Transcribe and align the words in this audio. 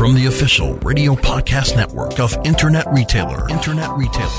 from 0.00 0.14
the 0.14 0.24
official 0.24 0.76
radio 0.76 1.14
podcast 1.14 1.76
network 1.76 2.18
of 2.20 2.34
Internet 2.46 2.86
Retailer. 2.90 3.46
Internet 3.50 3.90
Retailer. 3.98 4.30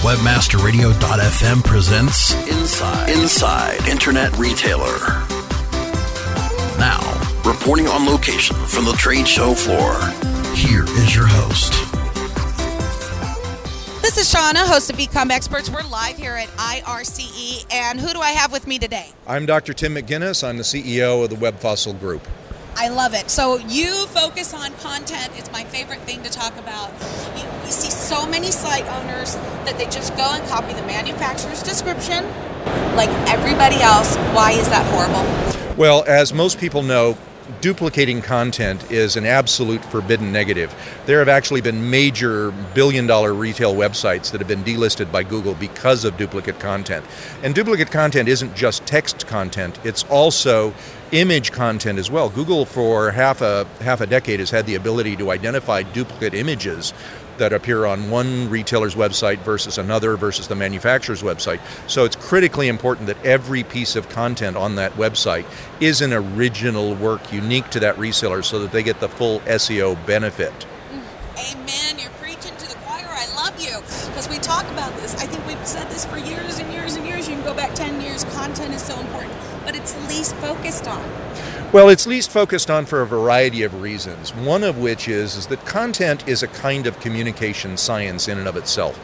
Webmasterradio.fm 0.00 1.62
presents 1.62 2.32
Inside 2.48 3.10
Inside 3.10 3.86
Internet 3.86 4.34
Retailer. 4.38 4.96
Now, 6.78 7.02
reporting 7.44 7.86
on 7.86 8.06
location 8.06 8.56
from 8.64 8.86
the 8.86 8.92
trade 8.92 9.28
show 9.28 9.52
floor. 9.52 9.92
Here 10.54 10.84
is 10.84 11.14
your 11.14 11.26
host. 11.26 11.72
This 14.00 14.16
is 14.16 14.32
Shauna, 14.32 14.66
host 14.66 14.88
of 14.88 14.96
Ecom 14.96 15.30
Experts. 15.30 15.68
We're 15.68 15.82
live 15.82 16.16
here 16.16 16.32
at 16.32 16.48
IRCE, 16.48 17.66
and 17.70 18.00
who 18.00 18.14
do 18.14 18.20
I 18.20 18.30
have 18.30 18.52
with 18.52 18.66
me 18.66 18.78
today? 18.78 19.10
I'm 19.26 19.44
Dr. 19.44 19.74
Tim 19.74 19.96
McGuinness. 19.96 20.48
I'm 20.48 20.56
the 20.56 20.62
CEO 20.62 21.22
of 21.24 21.28
the 21.28 21.36
WebFossil 21.36 22.00
Group. 22.00 22.26
I 22.78 22.88
love 22.88 23.14
it. 23.14 23.30
So 23.30 23.56
you 23.56 24.06
focus 24.08 24.52
on 24.52 24.70
content. 24.74 25.30
It's 25.36 25.50
my 25.50 25.64
favorite 25.64 26.00
thing 26.00 26.22
to 26.22 26.30
talk 26.30 26.56
about. 26.58 26.92
You, 27.36 27.44
you 27.64 27.72
see 27.72 27.90
so 27.90 28.26
many 28.26 28.50
site 28.50 28.84
owners 28.84 29.34
that 29.64 29.78
they 29.78 29.86
just 29.86 30.14
go 30.16 30.22
and 30.22 30.46
copy 30.48 30.74
the 30.74 30.82
manufacturer's 30.82 31.62
description 31.62 32.24
like 32.94 33.08
everybody 33.28 33.80
else. 33.80 34.16
Why 34.34 34.52
is 34.52 34.68
that 34.68 34.84
horrible? 34.92 35.76
Well, 35.76 36.04
as 36.06 36.34
most 36.34 36.58
people 36.58 36.82
know, 36.82 37.16
duplicating 37.60 38.22
content 38.22 38.90
is 38.90 39.16
an 39.16 39.26
absolute 39.26 39.84
forbidden 39.84 40.32
negative. 40.32 40.74
There 41.06 41.18
have 41.20 41.28
actually 41.28 41.60
been 41.60 41.90
major 41.90 42.50
billion 42.74 43.06
dollar 43.06 43.34
retail 43.34 43.74
websites 43.74 44.30
that 44.32 44.40
have 44.40 44.48
been 44.48 44.64
delisted 44.64 45.10
by 45.12 45.22
Google 45.22 45.54
because 45.54 46.04
of 46.04 46.16
duplicate 46.16 46.58
content. 46.58 47.04
And 47.42 47.54
duplicate 47.54 47.90
content 47.90 48.28
isn't 48.28 48.54
just 48.54 48.86
text 48.86 49.26
content, 49.26 49.78
it's 49.84 50.04
also 50.04 50.74
image 51.12 51.52
content 51.52 51.98
as 51.98 52.10
well. 52.10 52.28
Google 52.28 52.64
for 52.64 53.12
half 53.12 53.40
a 53.40 53.66
half 53.80 54.00
a 54.00 54.06
decade 54.06 54.40
has 54.40 54.50
had 54.50 54.66
the 54.66 54.74
ability 54.74 55.16
to 55.16 55.30
identify 55.30 55.82
duplicate 55.82 56.34
images 56.34 56.92
that 57.38 57.52
appear 57.52 57.86
on 57.86 58.10
one 58.10 58.48
retailer's 58.50 58.94
website 58.94 59.38
versus 59.38 59.78
another 59.78 60.16
versus 60.16 60.48
the 60.48 60.54
manufacturer's 60.54 61.22
website. 61.22 61.60
So 61.88 62.04
it's 62.04 62.16
critically 62.16 62.68
important 62.68 63.06
that 63.06 63.24
every 63.24 63.62
piece 63.62 63.96
of 63.96 64.08
content 64.08 64.56
on 64.56 64.76
that 64.76 64.92
website 64.92 65.46
is 65.80 66.00
an 66.00 66.12
original 66.12 66.94
work 66.94 67.32
unique 67.32 67.70
to 67.70 67.80
that 67.80 67.96
reseller 67.96 68.44
so 68.44 68.58
that 68.60 68.72
they 68.72 68.82
get 68.82 69.00
the 69.00 69.08
full 69.08 69.40
SEO 69.40 69.94
benefit. 70.06 70.66
Amen. 71.36 71.98
You're 71.98 72.10
preaching 72.12 72.56
to 72.56 72.68
the 72.68 72.76
choir. 72.84 73.06
I 73.08 73.26
love 73.36 73.60
you 73.60 73.78
because 74.08 74.28
we 74.28 74.38
talk 74.38 74.64
about 74.70 74.94
this. 74.96 75.14
I 75.16 75.26
think 75.26 75.46
we've 75.46 75.66
said 75.66 75.88
this 75.90 76.06
for 76.06 76.16
years 76.16 76.58
and 76.58 76.72
years 76.72 76.96
and 76.96 77.06
years. 77.06 77.28
You 77.28 77.34
can 77.34 77.44
go 77.44 77.54
back 77.54 77.74
10 77.74 78.00
years. 78.00 78.24
Content 78.24 78.72
is 78.72 78.82
so 78.82 78.98
important, 78.98 79.34
but 79.64 79.76
it's 79.76 79.94
least 80.08 80.34
focused 80.36 80.86
on. 80.86 81.02
Well, 81.72 81.88
it's 81.88 82.06
least 82.06 82.30
focused 82.30 82.70
on 82.70 82.86
for 82.86 83.02
a 83.02 83.06
variety 83.06 83.64
of 83.64 83.82
reasons. 83.82 84.32
One 84.32 84.62
of 84.62 84.78
which 84.78 85.08
is, 85.08 85.34
is 85.34 85.48
that 85.48 85.64
content 85.66 86.26
is 86.28 86.44
a 86.44 86.48
kind 86.48 86.86
of 86.86 87.00
communication 87.00 87.76
science 87.76 88.28
in 88.28 88.38
and 88.38 88.46
of 88.46 88.56
itself. 88.56 89.00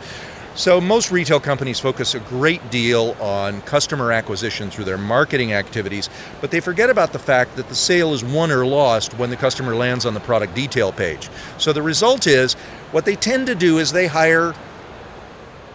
So, 0.54 0.80
most 0.80 1.10
retail 1.10 1.40
companies 1.40 1.80
focus 1.80 2.14
a 2.14 2.20
great 2.20 2.70
deal 2.70 3.16
on 3.18 3.62
customer 3.62 4.12
acquisition 4.12 4.70
through 4.70 4.84
their 4.84 4.96
marketing 4.96 5.52
activities, 5.52 6.08
but 6.40 6.52
they 6.52 6.60
forget 6.60 6.88
about 6.88 7.12
the 7.12 7.18
fact 7.18 7.56
that 7.56 7.68
the 7.68 7.74
sale 7.74 8.14
is 8.14 8.22
won 8.22 8.52
or 8.52 8.64
lost 8.64 9.18
when 9.18 9.30
the 9.30 9.36
customer 9.36 9.74
lands 9.74 10.06
on 10.06 10.14
the 10.14 10.20
product 10.20 10.54
detail 10.54 10.92
page. 10.92 11.30
So, 11.58 11.72
the 11.72 11.82
result 11.82 12.28
is 12.28 12.54
what 12.92 13.06
they 13.06 13.16
tend 13.16 13.48
to 13.48 13.56
do 13.56 13.78
is 13.78 13.90
they 13.90 14.06
hire 14.06 14.54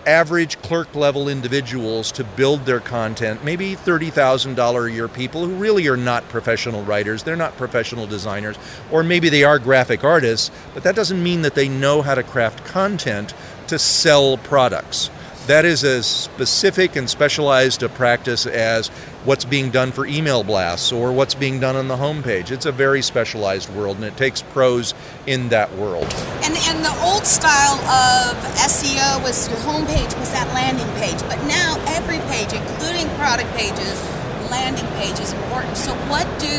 average 0.07 0.59
clerk 0.61 0.95
level 0.95 1.27
individuals 1.27 2.11
to 2.13 2.23
build 2.23 2.65
their 2.65 2.79
content, 2.79 3.43
maybe 3.43 3.75
$30,000 3.75 4.87
a 4.87 4.91
year 4.91 5.07
people 5.07 5.45
who 5.45 5.53
really 5.55 5.87
are 5.87 5.97
not 5.97 6.27
professional 6.29 6.81
writers, 6.83 7.23
they're 7.23 7.35
not 7.35 7.57
professional 7.57 8.07
designers, 8.07 8.57
or 8.89 9.03
maybe 9.03 9.27
they 9.29 9.43
are 9.43 9.59
graphic 9.59 10.03
artists, 10.03 10.49
but 10.73 10.83
that 10.83 10.95
doesn't 10.95 11.21
mean 11.21 11.41
that 11.41 11.55
they 11.55 11.67
know 11.67 12.01
how 12.01 12.15
to 12.15 12.23
craft 12.23 12.65
content 12.65 13.33
to 13.67 13.77
sell 13.77 14.37
products. 14.37 15.09
That 15.47 15.65
is 15.65 15.83
as 15.83 16.05
specific 16.05 16.95
and 16.95 17.09
specialized 17.09 17.83
a 17.83 17.89
practice 17.89 18.45
as 18.45 18.89
what's 19.27 19.43
being 19.43 19.69
done 19.69 19.91
for 19.91 20.05
email 20.05 20.41
blasts 20.41 20.93
or 20.93 21.11
what's 21.11 21.35
being 21.35 21.59
done 21.59 21.75
on 21.75 21.89
the 21.89 21.97
homepage. 21.97 22.49
It's 22.49 22.65
a 22.65 22.71
very 22.71 23.01
specialized 23.01 23.69
world, 23.75 23.97
and 23.97 24.05
it 24.05 24.15
takes 24.15 24.41
pros 24.41 24.93
in 25.25 25.49
that 25.49 25.69
world. 25.75 26.05
And, 26.43 26.55
and 26.55 26.85
the 26.85 26.97
old 27.03 27.25
style 27.25 27.75
of 27.91 28.37
SEO 28.55 29.21
was 29.21 29.49
your 29.49 29.57
homepage 29.57 30.17
was 30.17 30.31
that 30.31 30.47
landing 30.53 30.87
page, 30.95 31.19
but 31.27 31.43
now 31.45 31.75
every 31.89 32.19
page, 32.31 32.53
including 32.53 33.09
product 33.17 33.51
pages, 33.57 34.16
landing 34.57 34.87
page 34.95 35.19
is 35.19 35.33
important. 35.33 35.77
So, 35.77 35.93
what 36.09 36.27
do 36.39 36.55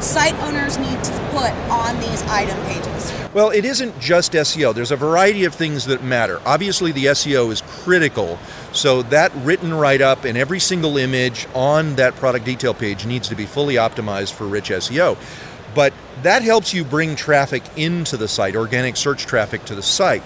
site 0.00 0.34
owners 0.40 0.78
need 0.78 1.04
to 1.04 1.12
put 1.30 1.52
on 1.70 2.00
these 2.00 2.22
item 2.22 2.58
pages? 2.64 3.12
Well, 3.34 3.50
it 3.50 3.64
isn't 3.64 3.98
just 4.00 4.32
SEO. 4.32 4.74
There's 4.74 4.90
a 4.90 4.96
variety 4.96 5.44
of 5.44 5.54
things 5.54 5.84
that 5.86 6.02
matter. 6.02 6.40
Obviously, 6.46 6.92
the 6.92 7.06
SEO 7.06 7.52
is 7.52 7.60
critical. 7.62 8.38
So, 8.72 9.02
that 9.02 9.32
written 9.36 9.74
write 9.74 10.00
up 10.00 10.24
and 10.24 10.38
every 10.38 10.60
single 10.60 10.96
image 10.96 11.46
on 11.54 11.96
that 11.96 12.14
product 12.16 12.46
detail 12.46 12.72
page 12.72 13.04
needs 13.04 13.28
to 13.28 13.34
be 13.34 13.44
fully 13.44 13.74
optimized 13.74 14.32
for 14.32 14.46
rich 14.46 14.70
SEO. 14.70 15.18
But 15.74 15.92
that 16.22 16.42
helps 16.42 16.72
you 16.72 16.84
bring 16.84 17.16
traffic 17.16 17.62
into 17.76 18.16
the 18.16 18.28
site, 18.28 18.56
organic 18.56 18.96
search 18.96 19.26
traffic 19.26 19.64
to 19.66 19.74
the 19.74 19.82
site. 19.82 20.22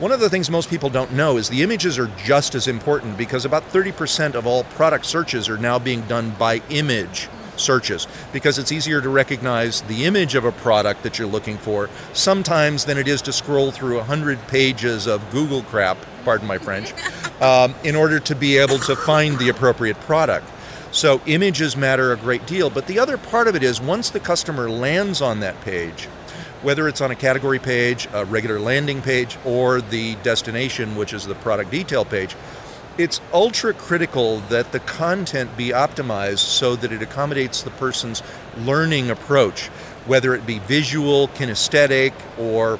One 0.00 0.12
of 0.12 0.20
the 0.20 0.30
things 0.30 0.50
most 0.50 0.70
people 0.70 0.88
don't 0.88 1.12
know 1.12 1.36
is 1.36 1.50
the 1.50 1.62
images 1.62 1.98
are 1.98 2.06
just 2.24 2.54
as 2.54 2.66
important 2.66 3.18
because 3.18 3.44
about 3.44 3.68
30% 3.70 4.34
of 4.34 4.46
all 4.46 4.64
product 4.64 5.04
searches 5.04 5.46
are 5.46 5.58
now 5.58 5.78
being 5.78 6.00
done 6.06 6.30
by 6.38 6.62
image 6.70 7.28
searches 7.56 8.08
because 8.32 8.58
it's 8.58 8.72
easier 8.72 9.02
to 9.02 9.10
recognize 9.10 9.82
the 9.82 10.06
image 10.06 10.34
of 10.34 10.46
a 10.46 10.52
product 10.52 11.02
that 11.02 11.18
you're 11.18 11.28
looking 11.28 11.58
for 11.58 11.90
sometimes 12.14 12.86
than 12.86 12.96
it 12.96 13.06
is 13.06 13.20
to 13.20 13.30
scroll 13.30 13.70
through 13.70 13.98
100 13.98 14.38
pages 14.48 15.06
of 15.06 15.30
Google 15.30 15.64
crap, 15.64 15.98
pardon 16.24 16.48
my 16.48 16.56
French, 16.56 16.94
um, 17.42 17.74
in 17.84 17.94
order 17.94 18.18
to 18.20 18.34
be 18.34 18.56
able 18.56 18.78
to 18.78 18.96
find 18.96 19.38
the 19.38 19.50
appropriate 19.50 20.00
product. 20.00 20.48
So 20.92 21.20
images 21.26 21.76
matter 21.76 22.10
a 22.10 22.16
great 22.16 22.46
deal, 22.46 22.70
but 22.70 22.86
the 22.86 22.98
other 22.98 23.18
part 23.18 23.48
of 23.48 23.54
it 23.54 23.62
is 23.62 23.82
once 23.82 24.08
the 24.08 24.18
customer 24.18 24.70
lands 24.70 25.20
on 25.20 25.40
that 25.40 25.60
page, 25.60 26.08
whether 26.62 26.88
it's 26.88 27.00
on 27.00 27.10
a 27.10 27.16
category 27.16 27.58
page, 27.58 28.08
a 28.12 28.24
regular 28.24 28.60
landing 28.60 29.02
page, 29.02 29.38
or 29.44 29.80
the 29.80 30.14
destination, 30.16 30.96
which 30.96 31.12
is 31.12 31.26
the 31.26 31.34
product 31.36 31.70
detail 31.70 32.04
page, 32.04 32.36
it's 32.98 33.20
ultra 33.32 33.72
critical 33.72 34.40
that 34.50 34.72
the 34.72 34.80
content 34.80 35.56
be 35.56 35.68
optimized 35.68 36.40
so 36.40 36.76
that 36.76 36.92
it 36.92 37.00
accommodates 37.00 37.62
the 37.62 37.70
person's 37.70 38.22
learning 38.58 39.10
approach, 39.10 39.68
whether 40.06 40.34
it 40.34 40.46
be 40.46 40.58
visual, 40.58 41.28
kinesthetic, 41.28 42.12
or 42.38 42.78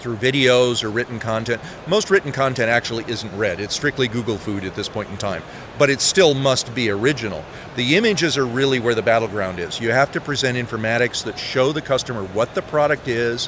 through 0.00 0.16
videos 0.16 0.84
or 0.84 0.90
written 0.90 1.18
content. 1.18 1.60
Most 1.86 2.10
written 2.10 2.32
content 2.32 2.68
actually 2.68 3.04
isn't 3.08 3.36
read. 3.36 3.60
It's 3.60 3.74
strictly 3.74 4.08
Google 4.08 4.38
food 4.38 4.64
at 4.64 4.74
this 4.74 4.88
point 4.88 5.10
in 5.10 5.16
time, 5.16 5.42
but 5.78 5.90
it 5.90 6.00
still 6.00 6.34
must 6.34 6.74
be 6.74 6.90
original. 6.90 7.44
The 7.76 7.96
images 7.96 8.36
are 8.36 8.46
really 8.46 8.78
where 8.78 8.94
the 8.94 9.02
battleground 9.02 9.58
is. 9.58 9.80
You 9.80 9.90
have 9.90 10.12
to 10.12 10.20
present 10.20 10.56
informatics 10.56 11.24
that 11.24 11.38
show 11.38 11.72
the 11.72 11.82
customer 11.82 12.24
what 12.24 12.54
the 12.54 12.62
product 12.62 13.08
is, 13.08 13.46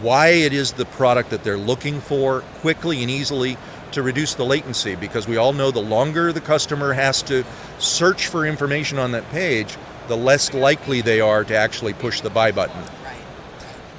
why 0.00 0.28
it 0.28 0.52
is 0.52 0.72
the 0.72 0.84
product 0.84 1.30
that 1.30 1.44
they're 1.44 1.56
looking 1.56 2.00
for 2.00 2.40
quickly 2.60 3.02
and 3.02 3.10
easily 3.10 3.56
to 3.92 4.02
reduce 4.02 4.34
the 4.34 4.44
latency 4.44 4.94
because 4.94 5.26
we 5.26 5.36
all 5.36 5.52
know 5.52 5.70
the 5.70 5.80
longer 5.80 6.32
the 6.32 6.40
customer 6.40 6.92
has 6.92 7.22
to 7.22 7.44
search 7.78 8.28
for 8.28 8.46
information 8.46 8.98
on 8.98 9.12
that 9.12 9.28
page, 9.30 9.76
the 10.08 10.16
less 10.16 10.54
likely 10.54 11.00
they 11.00 11.20
are 11.20 11.44
to 11.44 11.56
actually 11.56 11.92
push 11.92 12.20
the 12.20 12.30
buy 12.30 12.52
button 12.52 12.82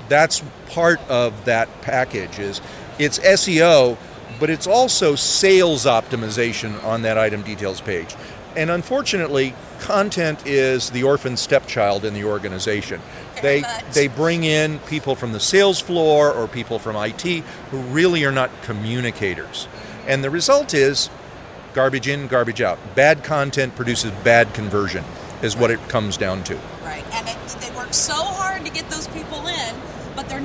that's 0.09 0.43
part 0.67 0.99
of 1.09 1.45
that 1.45 1.81
package 1.81 2.39
is 2.39 2.61
it's 2.97 3.19
SEO, 3.19 3.97
but 4.39 4.49
it's 4.49 4.67
also 4.67 5.15
sales 5.15 5.85
optimization 5.85 6.83
on 6.83 7.03
that 7.03 7.17
item 7.17 7.41
details 7.43 7.81
page. 7.81 8.15
And 8.55 8.69
unfortunately, 8.69 9.53
content 9.79 10.45
is 10.45 10.89
the 10.89 11.03
orphan 11.03 11.37
stepchild 11.37 12.03
in 12.03 12.13
the 12.13 12.25
organization. 12.25 12.99
They 13.41 13.63
they 13.93 14.07
bring 14.07 14.43
in 14.43 14.79
people 14.79 15.15
from 15.15 15.31
the 15.31 15.39
sales 15.39 15.79
floor 15.79 16.33
or 16.33 16.47
people 16.47 16.79
from 16.79 16.95
IT 16.95 17.21
who 17.71 17.77
really 17.77 18.25
are 18.25 18.31
not 18.31 18.49
communicators. 18.63 19.67
And 20.07 20.23
the 20.23 20.29
result 20.29 20.73
is 20.73 21.09
garbage 21.73 22.07
in, 22.07 22.27
garbage 22.27 22.61
out. 22.61 22.79
Bad 22.95 23.23
content 23.23 23.75
produces 23.75 24.11
bad 24.23 24.53
conversion 24.53 25.05
is 25.41 25.55
what 25.55 25.71
it 25.71 25.79
comes 25.87 26.17
down 26.17 26.43
to. 26.45 26.55
Right. 26.83 27.05
And 27.13 27.27
it, 27.29 27.37
they 27.61 27.71
work 27.75 27.93
so 27.93 28.13
hard 28.13 28.65
to 28.65 28.71
get 28.71 28.89
those 28.89 29.07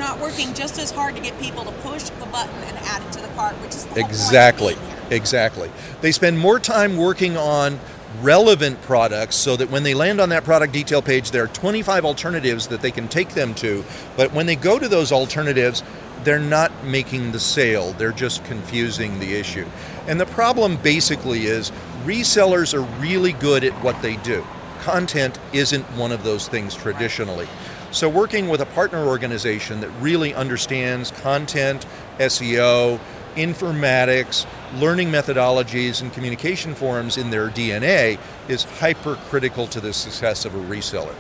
not 0.04 0.20
working 0.20 0.52
just 0.52 0.78
as 0.78 0.90
hard 0.90 1.16
to 1.16 1.22
get 1.22 1.38
people 1.40 1.64
to 1.64 1.72
push 1.80 2.02
the 2.02 2.26
button 2.26 2.54
and 2.64 2.76
add 2.76 3.02
it 3.02 3.10
to 3.10 3.22
the 3.22 3.28
cart, 3.28 3.54
which 3.62 3.70
is 3.70 3.86
the 3.86 4.00
exactly, 4.00 4.76
exactly. 5.08 5.70
They 6.02 6.12
spend 6.12 6.38
more 6.38 6.60
time 6.60 6.98
working 6.98 7.38
on 7.38 7.80
relevant 8.20 8.82
products 8.82 9.34
so 9.34 9.56
that 9.56 9.70
when 9.70 9.82
they 9.82 9.94
land 9.94 10.20
on 10.20 10.28
that 10.28 10.44
product 10.44 10.74
detail 10.74 11.00
page, 11.00 11.30
there 11.30 11.44
are 11.44 11.48
25 11.48 12.04
alternatives 12.04 12.66
that 12.68 12.82
they 12.82 12.90
can 12.90 13.08
take 13.08 13.30
them 13.30 13.54
to. 13.54 13.82
But 14.14 14.34
when 14.34 14.44
they 14.44 14.56
go 14.56 14.78
to 14.78 14.88
those 14.88 15.10
alternatives, 15.10 15.82
they're 16.22 16.38
not 16.38 16.84
making 16.84 17.32
the 17.32 17.40
sale, 17.40 17.92
they're 17.92 18.12
just 18.12 18.44
confusing 18.44 19.20
the 19.20 19.34
issue. 19.34 19.66
And 20.06 20.20
the 20.20 20.26
problem 20.26 20.76
basically 20.76 21.46
is 21.46 21.72
resellers 22.04 22.74
are 22.74 22.82
really 23.00 23.32
good 23.32 23.64
at 23.64 23.72
what 23.82 24.02
they 24.02 24.16
do 24.16 24.44
content 24.84 25.38
isn't 25.54 25.82
one 25.96 26.12
of 26.12 26.24
those 26.24 26.46
things 26.46 26.74
traditionally. 26.74 27.48
So, 27.94 28.08
working 28.08 28.48
with 28.48 28.60
a 28.60 28.66
partner 28.66 29.06
organization 29.06 29.78
that 29.80 29.88
really 30.00 30.34
understands 30.34 31.12
content, 31.12 31.86
SEO, 32.18 32.98
informatics, 33.36 34.46
learning 34.80 35.12
methodologies, 35.12 36.02
and 36.02 36.12
communication 36.12 36.74
forms 36.74 37.16
in 37.16 37.30
their 37.30 37.50
DNA 37.50 38.18
is 38.48 38.64
hypercritical 38.64 39.68
to 39.68 39.80
the 39.80 39.92
success 39.92 40.44
of 40.44 40.56
a 40.56 40.58
reseller. 40.58 41.14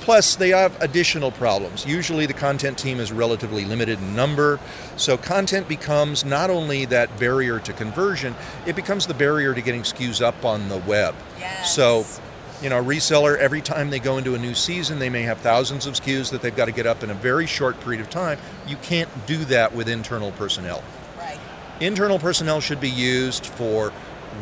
Plus, 0.00 0.36
they 0.36 0.50
have 0.50 0.80
additional 0.80 1.32
problems. 1.32 1.84
Usually, 1.84 2.26
the 2.26 2.34
content 2.34 2.78
team 2.78 3.00
is 3.00 3.10
relatively 3.10 3.64
limited 3.64 3.98
in 3.98 4.14
number, 4.14 4.60
so 4.96 5.16
content 5.16 5.66
becomes 5.66 6.24
not 6.24 6.50
only 6.50 6.84
that 6.84 7.18
barrier 7.18 7.58
to 7.58 7.72
conversion, 7.72 8.32
it 8.64 8.76
becomes 8.76 9.08
the 9.08 9.14
barrier 9.14 9.54
to 9.54 9.60
getting 9.60 9.82
SKUs 9.82 10.24
up 10.24 10.44
on 10.44 10.68
the 10.68 10.78
web. 10.78 11.16
Yes. 11.36 11.74
So, 11.74 12.06
you 12.62 12.70
know, 12.70 12.78
a 12.78 12.82
reseller, 12.82 13.36
every 13.36 13.60
time 13.60 13.90
they 13.90 13.98
go 13.98 14.18
into 14.18 14.34
a 14.34 14.38
new 14.38 14.54
season, 14.54 14.98
they 14.98 15.10
may 15.10 15.22
have 15.22 15.38
thousands 15.38 15.86
of 15.86 15.94
SKUs 15.94 16.30
that 16.30 16.42
they've 16.42 16.56
got 16.56 16.66
to 16.66 16.72
get 16.72 16.86
up 16.86 17.02
in 17.02 17.10
a 17.10 17.14
very 17.14 17.46
short 17.46 17.78
period 17.80 18.00
of 18.00 18.10
time. 18.10 18.38
You 18.66 18.76
can't 18.76 19.08
do 19.26 19.44
that 19.46 19.74
with 19.74 19.88
internal 19.88 20.32
personnel. 20.32 20.82
Right. 21.18 21.38
Internal 21.80 22.18
personnel 22.18 22.60
should 22.60 22.80
be 22.80 22.90
used 22.90 23.46
for 23.46 23.92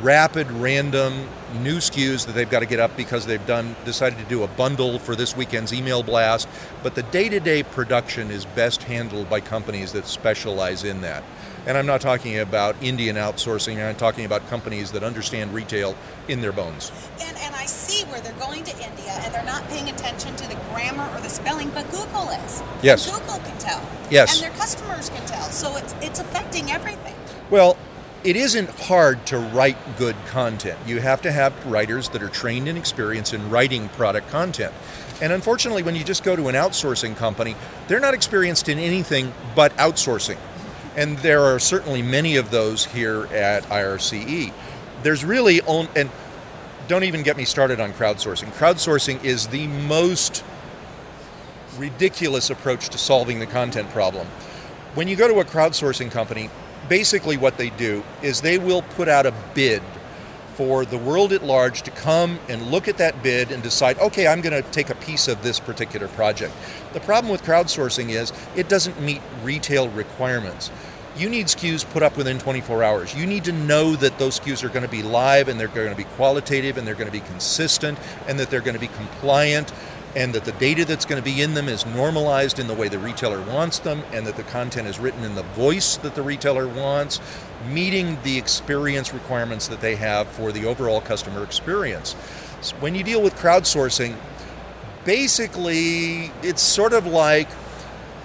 rapid, 0.02 0.50
random 0.50 1.28
new 1.60 1.76
SKUs 1.76 2.26
that 2.26 2.32
they've 2.32 2.50
got 2.50 2.60
to 2.60 2.66
get 2.66 2.80
up 2.80 2.96
because 2.96 3.26
they've 3.26 3.46
done 3.46 3.76
decided 3.84 4.18
to 4.18 4.24
do 4.24 4.42
a 4.42 4.48
bundle 4.48 4.98
for 4.98 5.14
this 5.14 5.36
weekend's 5.36 5.72
email 5.72 6.02
blast. 6.02 6.48
But 6.82 6.94
the 6.94 7.02
day-to-day 7.04 7.62
production 7.64 8.30
is 8.30 8.44
best 8.44 8.82
handled 8.84 9.30
by 9.30 9.40
companies 9.40 9.92
that 9.92 10.06
specialize 10.06 10.84
in 10.84 11.00
that. 11.02 11.22
And 11.66 11.78
I'm 11.78 11.86
not 11.86 12.02
talking 12.02 12.38
about 12.38 12.76
Indian 12.82 13.16
outsourcing. 13.16 13.82
I'm 13.82 13.96
talking 13.96 14.26
about 14.26 14.46
companies 14.48 14.92
that 14.92 15.02
understand 15.02 15.54
retail 15.54 15.96
in 16.28 16.42
their 16.42 16.52
bones. 16.52 16.92
And, 17.20 17.36
and 17.38 17.54
I 17.54 17.64
where 18.14 18.22
they're 18.22 18.46
going 18.46 18.62
to 18.62 18.70
India 18.74 19.10
and 19.24 19.34
they're 19.34 19.44
not 19.44 19.66
paying 19.68 19.88
attention 19.88 20.36
to 20.36 20.48
the 20.48 20.54
grammar 20.70 21.08
or 21.16 21.20
the 21.20 21.28
spelling, 21.28 21.68
but 21.70 21.84
Google 21.90 22.28
is. 22.30 22.62
Yes. 22.80 23.08
And 23.08 23.18
Google 23.18 23.40
can 23.40 23.58
tell. 23.58 23.82
Yes. 24.08 24.34
And 24.34 24.44
their 24.44 24.56
customers 24.56 25.08
can 25.08 25.26
tell. 25.26 25.50
So 25.50 25.76
it's 25.76 25.94
it's 26.00 26.20
affecting 26.20 26.70
everything. 26.70 27.14
Well, 27.50 27.76
it 28.22 28.36
isn't 28.36 28.70
hard 28.70 29.26
to 29.26 29.38
write 29.38 29.76
good 29.98 30.14
content. 30.28 30.78
You 30.86 31.00
have 31.00 31.22
to 31.22 31.32
have 31.32 31.52
writers 31.66 32.08
that 32.10 32.22
are 32.22 32.28
trained 32.28 32.68
and 32.68 32.78
experienced 32.78 33.34
in 33.34 33.50
writing 33.50 33.88
product 33.90 34.28
content. 34.30 34.72
And 35.20 35.32
unfortunately, 35.32 35.82
when 35.82 35.96
you 35.96 36.04
just 36.04 36.22
go 36.22 36.36
to 36.36 36.46
an 36.46 36.54
outsourcing 36.54 37.16
company, 37.16 37.56
they're 37.88 38.00
not 38.00 38.14
experienced 38.14 38.68
in 38.68 38.78
anything 38.78 39.32
but 39.56 39.76
outsourcing. 39.76 40.38
And 40.96 41.18
there 41.18 41.42
are 41.42 41.58
certainly 41.58 42.02
many 42.02 42.36
of 42.36 42.52
those 42.52 42.84
here 42.86 43.26
at 43.32 43.64
IRCE. 43.64 44.52
There's 45.02 45.24
really 45.24 45.60
only, 45.62 45.90
and 45.96 46.10
don't 46.88 47.04
even 47.04 47.22
get 47.22 47.36
me 47.36 47.44
started 47.44 47.80
on 47.80 47.92
crowdsourcing. 47.92 48.52
Crowdsourcing 48.52 49.22
is 49.24 49.48
the 49.48 49.66
most 49.66 50.44
ridiculous 51.76 52.50
approach 52.50 52.88
to 52.90 52.98
solving 52.98 53.40
the 53.40 53.46
content 53.46 53.90
problem. 53.90 54.26
When 54.94 55.08
you 55.08 55.16
go 55.16 55.26
to 55.26 55.40
a 55.40 55.44
crowdsourcing 55.44 56.10
company, 56.10 56.50
basically 56.88 57.36
what 57.36 57.56
they 57.56 57.70
do 57.70 58.04
is 58.22 58.40
they 58.40 58.58
will 58.58 58.82
put 58.82 59.08
out 59.08 59.26
a 59.26 59.34
bid 59.54 59.82
for 60.54 60.84
the 60.84 60.98
world 60.98 61.32
at 61.32 61.42
large 61.42 61.82
to 61.82 61.90
come 61.90 62.38
and 62.48 62.62
look 62.62 62.86
at 62.86 62.98
that 62.98 63.22
bid 63.24 63.50
and 63.50 63.60
decide, 63.62 63.98
okay, 63.98 64.28
I'm 64.28 64.40
going 64.40 64.62
to 64.62 64.70
take 64.70 64.88
a 64.88 64.94
piece 64.94 65.26
of 65.26 65.42
this 65.42 65.58
particular 65.58 66.06
project. 66.08 66.54
The 66.92 67.00
problem 67.00 67.32
with 67.32 67.42
crowdsourcing 67.42 68.10
is 68.10 68.32
it 68.54 68.68
doesn't 68.68 69.00
meet 69.00 69.20
retail 69.42 69.88
requirements. 69.88 70.70
You 71.16 71.28
need 71.28 71.46
SKUs 71.46 71.88
put 71.90 72.02
up 72.02 72.16
within 72.16 72.38
24 72.38 72.82
hours. 72.82 73.14
You 73.14 73.24
need 73.24 73.44
to 73.44 73.52
know 73.52 73.94
that 73.96 74.18
those 74.18 74.40
SKUs 74.40 74.64
are 74.64 74.68
going 74.68 74.82
to 74.82 74.90
be 74.90 75.02
live 75.02 75.48
and 75.48 75.60
they're 75.60 75.68
going 75.68 75.90
to 75.90 75.96
be 75.96 76.04
qualitative 76.04 76.76
and 76.76 76.86
they're 76.86 76.94
going 76.94 77.06
to 77.06 77.12
be 77.12 77.20
consistent 77.20 77.98
and 78.26 78.38
that 78.40 78.50
they're 78.50 78.60
going 78.60 78.74
to 78.74 78.80
be 78.80 78.88
compliant 78.88 79.72
and 80.16 80.32
that 80.32 80.44
the 80.44 80.52
data 80.52 80.84
that's 80.84 81.04
going 81.04 81.20
to 81.20 81.24
be 81.24 81.42
in 81.42 81.54
them 81.54 81.68
is 81.68 81.84
normalized 81.86 82.58
in 82.58 82.66
the 82.66 82.74
way 82.74 82.88
the 82.88 82.98
retailer 82.98 83.40
wants 83.40 83.80
them, 83.80 84.02
and 84.12 84.26
that 84.26 84.36
the 84.36 84.44
content 84.44 84.86
is 84.86 84.98
written 84.98 85.24
in 85.24 85.34
the 85.34 85.42
voice 85.42 85.96
that 85.98 86.14
the 86.14 86.22
retailer 86.22 86.68
wants, 86.68 87.20
meeting 87.68 88.18
the 88.22 88.38
experience 88.38 89.12
requirements 89.12 89.66
that 89.68 89.80
they 89.80 89.96
have 89.96 90.28
for 90.28 90.52
the 90.52 90.66
overall 90.66 91.00
customer 91.00 91.42
experience. 91.42 92.14
So 92.60 92.76
when 92.76 92.94
you 92.94 93.02
deal 93.02 93.22
with 93.22 93.34
crowdsourcing, 93.36 94.14
basically 95.04 96.30
it's 96.42 96.62
sort 96.62 96.92
of 96.92 97.06
like 97.06 97.48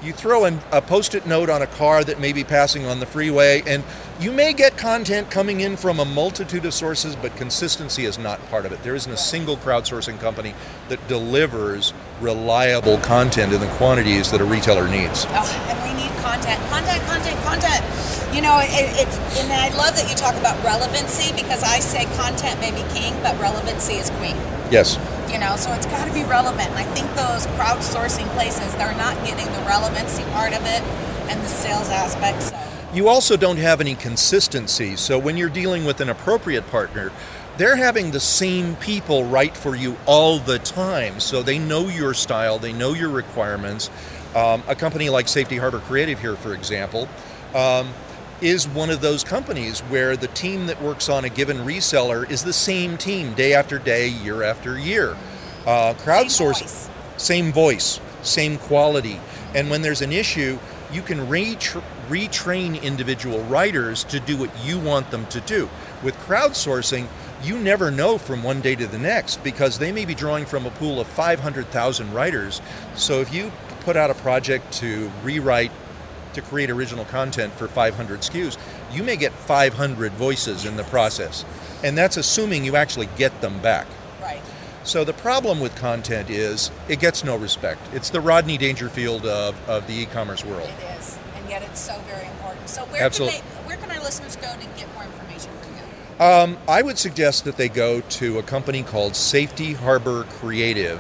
you 0.02 0.14
throw 0.14 0.46
an, 0.46 0.60
a 0.72 0.82
post-it 0.82 1.26
note 1.28 1.50
on 1.50 1.62
a 1.62 1.68
car 1.68 2.04
that 2.04 2.20
may 2.20 2.32
be 2.34 2.44
passing 2.44 2.86
on 2.86 3.00
the 3.00 3.06
freeway 3.06 3.62
and 3.68 3.84
you 4.20 4.32
may 4.32 4.54
get 4.54 4.78
content 4.78 5.30
coming 5.30 5.62
in 5.62 5.76
from 5.78 6.00
a 6.00 6.06
multitude 6.06 6.66
of 6.66 6.74
sources 6.74 7.16
but 7.16 7.36
consistency 7.36 8.06
is 8.06 8.18
not 8.18 8.40
part 8.50 8.66
of 8.66 8.72
it 8.72 8.82
there 8.84 8.96
isn't 8.96 9.12
a 9.12 9.18
single 9.18 9.58
crowdsourcing 9.58 10.20
company 10.20 10.54
that 10.88 11.06
delivers 11.08 11.94
reliable 12.22 12.98
content 13.00 13.52
in 13.54 13.60
the 13.60 13.68
quantities 13.76 14.32
that 14.32 14.40
a 14.42 14.46
retailer 14.46 14.88
needs 14.88 15.26
Oh, 15.30 15.66
and 15.70 15.78
we 15.84 16.02
need 16.02 16.12
content, 16.24 16.60
content, 16.70 17.02
content, 17.04 17.40
content. 17.44 18.36
You 18.36 18.42
know, 18.42 18.60
it, 18.62 18.70
it's 19.02 19.18
and 19.42 19.52
I 19.52 19.70
love 19.76 19.96
that 19.96 20.08
you 20.10 20.16
talk 20.16 20.36
about 20.36 20.62
relevancy 20.64 21.32
because 21.34 21.64
I 21.64 21.80
say 21.80 22.06
content 22.16 22.60
may 22.60 22.72
be 22.72 22.88
king, 22.94 23.14
but 23.24 23.40
relevancy 23.40 23.96
is 23.96 24.10
queen. 24.12 24.36
yes 24.72 24.98
You 25.32 25.40
know, 25.40 25.56
so 25.56 25.72
it's 25.74 25.86
got 25.86 26.08
to 26.08 26.14
be 26.14 26.24
relevant. 26.24 26.70
And 26.70 26.78
I 26.78 26.84
think 26.84 27.08
those 27.16 27.46
crowdsourcing 27.58 28.28
places, 28.34 28.74
they're 28.76 28.96
not 28.96 29.16
getting 29.26 29.46
the 29.46 29.62
relevancy 29.68 30.24
part 30.32 30.54
of 30.54 30.62
it 30.64 30.82
and 31.30 31.40
the 31.42 31.48
sales 31.48 31.90
aspect. 31.90 32.42
So. 32.42 32.60
you 32.94 33.08
also 33.08 33.38
don't 33.38 33.58
have 33.58 33.80
any 33.80 33.96
consistency. 33.96 34.96
So 34.96 35.20
when 35.20 35.38
you're 35.38 35.50
dealing 35.50 35.86
with 35.86 36.02
an 36.02 36.10
appropriate 36.10 36.68
partner, 36.72 37.12
they're 37.58 37.76
having 37.76 38.12
the 38.12 38.20
same 38.20 38.76
people 38.78 39.26
write 39.26 39.56
for 39.56 39.76
you 39.76 39.98
all 40.06 40.40
the 40.40 40.60
time. 40.60 41.20
So 41.20 41.44
they 41.44 41.60
know 41.60 41.90
your 41.90 42.14
style, 42.14 42.58
they 42.58 42.74
know 42.74 42.94
your 42.94 43.10
requirements. 43.10 43.90
Um, 44.34 44.64
a 44.68 44.76
company 44.76 45.10
like 45.10 45.28
Safety 45.28 45.58
Harbor 45.58 45.80
Creative 45.80 46.20
here, 46.20 46.36
for 46.36 46.54
example, 46.54 47.10
um, 47.54 47.94
is 48.42 48.68
one 48.68 48.90
of 48.90 49.02
those 49.02 49.24
companies 49.24 49.82
where 49.82 50.16
the 50.16 50.28
team 50.28 50.68
that 50.68 50.82
works 50.82 51.10
on 51.10 51.26
a 51.26 51.30
given 51.30 51.58
reseller 51.58 52.30
is 52.30 52.44
the 52.44 52.54
same 52.54 52.98
team 52.98 53.34
day 53.34 53.54
after 53.54 53.78
day, 53.78 54.08
year 54.08 54.44
after 54.44 54.78
year. 54.78 55.18
Uh, 55.66 55.94
crowdsourcing, 55.96 56.90
same 57.18 57.52
voice, 57.52 58.00
same 58.22 58.58
quality. 58.58 59.20
And 59.54 59.70
when 59.70 59.82
there's 59.82 60.02
an 60.02 60.12
issue, 60.12 60.60
you 60.92 61.02
can 61.02 61.28
retra- 61.28 61.84
retrain 62.08 62.82
individual 62.82 63.44
writers 63.44 64.04
to 64.06 64.20
do 64.20 64.38
what 64.38 64.50
you 64.66 64.80
want 64.80 65.12
them 65.12 65.26
to 65.28 65.42
do. 65.42 65.70
With 66.02 66.16
crowdsourcing, 66.20 67.08
you 67.44 67.58
never 67.58 67.92
know 67.92 68.18
from 68.18 68.44
one 68.44 68.62
day 68.62 68.76
to 68.76 68.88
the 68.88 68.98
next 68.98 69.44
because 69.44 69.80
they 69.80 69.92
may 69.92 70.06
be 70.06 70.16
drawing 70.16 70.46
from 70.46 70.66
a 70.66 70.72
pool 70.72 71.00
of 71.00 71.08
500,000 71.08 72.14
writers. 72.14 72.62
So 72.96 73.22
if 73.22 73.34
you 73.34 73.52
put 73.82 73.96
out 73.96 74.10
a 74.10 74.16
project 74.16 74.72
to 74.74 75.12
rewrite 75.24 75.72
to 76.34 76.42
create 76.42 76.70
original 76.70 77.06
content 77.06 77.54
for 77.54 77.68
500 77.68 78.22
SKUs, 78.22 78.58
you 78.92 79.04
may 79.04 79.16
get 79.16 79.32
500 79.34 80.12
voices 80.14 80.66
in 80.66 80.76
the 80.76 80.84
process. 80.86 81.46
And 81.84 81.98
that's 81.98 82.18
assuming 82.18 82.66
you 82.66 82.76
actually 82.76 83.10
get 83.18 83.42
them 83.42 83.60
back. 83.62 83.88
Right. 84.22 84.42
So 84.84 85.04
the 85.04 85.14
problem 85.14 85.60
with 85.60 85.76
content 85.76 86.30
is 86.30 86.72
it 86.88 87.00
gets 87.00 87.24
no 87.24 87.36
respect. 87.36 87.82
It's 87.94 88.10
the 88.10 88.22
Rodney 88.22 88.58
Dangerfield 88.58 89.26
of, 89.26 89.70
of 89.70 89.88
the 89.88 89.94
e-commerce 89.94 90.44
world. 90.46 90.70
It 90.70 91.00
is, 91.00 91.18
and 91.36 91.50
yet 91.50 91.62
it's 91.64 91.80
so 91.80 91.98
very 92.08 92.28
important. 92.28 92.70
So 92.70 92.86
where 92.86 93.04
Absolute- 93.04 93.32
can 93.32 93.42
they, 93.42 93.68
where 93.68 93.78
can 93.78 93.92
our 93.92 94.00
listeners 94.00 94.36
go 94.36 94.52
to 94.54 94.68
get 94.78 94.94
more 94.94 95.04
information 95.04 95.52
from 95.62 95.76
you? 95.76 96.26
Um, 96.26 96.58
I 96.68 96.82
would 96.82 96.98
suggest 96.98 97.46
that 97.46 97.58
they 97.58 97.70
go 97.70 98.02
to 98.02 98.40
a 98.40 98.44
company 98.44 98.84
called 98.84 99.16
Safety 99.16 99.74
Harbor 99.74 100.24
Creative, 100.24 101.00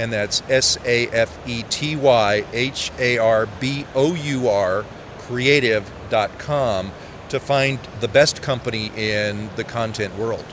and 0.00 0.10
that's 0.10 0.42
S 0.48 0.78
A 0.86 1.08
F 1.08 1.38
E 1.46 1.62
T 1.64 1.94
Y 1.94 2.44
H 2.52 2.90
A 2.98 3.18
R 3.18 3.46
B 3.60 3.84
O 3.94 4.14
U 4.14 4.48
R 4.48 4.84
creative.com 5.18 6.90
to 7.28 7.38
find 7.38 7.78
the 8.00 8.08
best 8.08 8.42
company 8.42 8.90
in 8.96 9.50
the 9.54 9.62
content 9.62 10.16
world. 10.16 10.44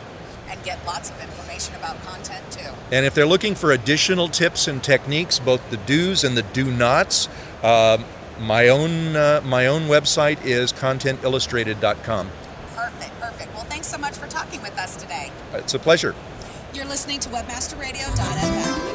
And 0.49 0.61
get 0.63 0.85
lots 0.85 1.09
of 1.09 1.19
information 1.21 1.73
about 1.75 1.99
content 2.03 2.43
too. 2.51 2.69
And 2.91 3.05
if 3.05 3.15
they're 3.15 3.25
looking 3.25 3.55
for 3.55 3.71
additional 3.71 4.27
tips 4.27 4.67
and 4.67 4.83
techniques, 4.83 5.39
both 5.39 5.67
the 5.71 5.77
do's 5.77 6.23
and 6.23 6.37
the 6.37 6.43
do 6.43 6.69
nots, 6.69 7.29
um, 7.63 8.03
my 8.39 8.67
own 8.67 9.15
uh, 9.15 9.41
my 9.45 9.65
own 9.65 9.83
website 9.83 10.43
is 10.45 10.73
contentillustrated.com. 10.73 12.29
Perfect, 12.75 13.19
perfect. 13.19 13.53
Well, 13.55 13.63
thanks 13.63 13.87
so 13.87 13.97
much 13.97 14.15
for 14.15 14.27
talking 14.27 14.61
with 14.61 14.77
us 14.77 14.97
today. 14.97 15.31
It's 15.53 15.73
a 15.73 15.79
pleasure. 15.79 16.13
You're 16.73 16.85
listening 16.85 17.21
to 17.21 17.29
WebmasterRadio.fm. 17.29 18.86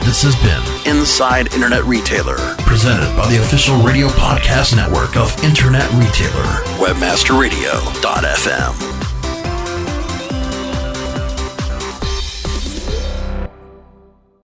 This 0.00 0.22
has 0.22 0.34
been 0.36 0.62
Inside 0.90 1.52
Internet 1.52 1.84
Retailer, 1.84 2.38
presented 2.60 3.14
by 3.16 3.28
the 3.28 3.42
official 3.42 3.76
radio 3.82 4.08
podcast 4.08 4.74
network 4.74 5.14
of 5.16 5.36
Internet 5.44 5.92
Retailer, 5.92 6.62
WebmasterRadio.fm. 6.78 8.97